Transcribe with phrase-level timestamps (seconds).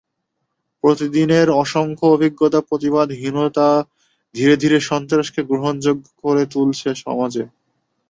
[0.83, 3.67] প্রতিদিনের অসংখ্য অভিজ্ঞতা, প্রতিবাদহীনতা
[4.35, 7.43] ধীরে ধীরে সন্ত্রাসকে গ্রহণযোগ্য করে তুলছে সমাজে।